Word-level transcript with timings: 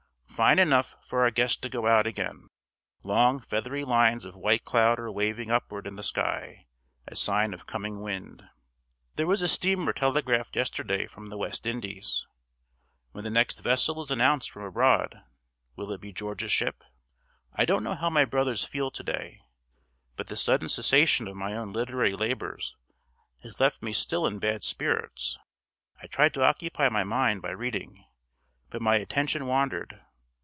FINE 0.41 0.57
enough 0.59 0.95
for 1.05 1.21
our 1.21 1.29
guest 1.29 1.61
to 1.61 1.69
go 1.69 1.85
out 1.85 2.07
again. 2.07 2.47
Long, 3.03 3.39
feathery 3.41 3.83
lines 3.83 4.25
of 4.25 4.33
white 4.35 4.63
cloud 4.63 4.97
are 4.97 5.11
waving 5.11 5.51
upward 5.51 5.85
in 5.85 5.97
the 5.97 6.03
sky, 6.03 6.65
a 7.05 7.15
sign 7.15 7.53
of 7.53 7.67
coming 7.67 8.01
wind. 8.01 8.41
There 9.17 9.27
was 9.27 9.43
a 9.43 9.47
steamer 9.47 9.93
telegraphed 9.93 10.55
yesterday 10.55 11.05
from 11.05 11.29
the 11.29 11.37
West 11.37 11.67
Indies. 11.67 12.25
When 13.11 13.23
the 13.23 13.29
next 13.29 13.59
vessel 13.59 14.01
is 14.01 14.09
announced 14.09 14.49
from 14.49 14.63
abroad, 14.63 15.21
will 15.75 15.91
it 15.91 16.01
be 16.01 16.11
George's 16.11 16.51
ship? 16.51 16.83
I 17.53 17.63
don't 17.65 17.83
know 17.83 17.93
how 17.93 18.09
my 18.09 18.25
brothers 18.25 18.63
feel 18.63 18.89
to 18.89 19.03
day, 19.03 19.41
but 20.15 20.25
the 20.25 20.37
sudden 20.37 20.69
cessation 20.69 21.27
of 21.27 21.35
my 21.35 21.53
own 21.55 21.67
literary 21.71 22.13
labors 22.15 22.75
has 23.43 23.59
left 23.59 23.83
me 23.83 23.93
still 23.93 24.25
in 24.25 24.39
bad 24.39 24.63
spirits. 24.63 25.37
I 26.01 26.07
tried 26.07 26.33
to 26.33 26.43
occupy 26.43 26.89
my 26.89 27.03
mind 27.03 27.43
by 27.43 27.51
reading, 27.51 28.05
but 28.71 28.81
my 28.81 28.95
attention 28.95 29.45
wandered. 29.45 30.01